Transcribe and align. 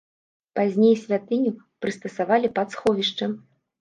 Пазней 0.59 0.95
святыню 1.01 1.51
прыстасавалі 1.85 2.51
пад 2.59 2.67
сховішча. 2.77 3.25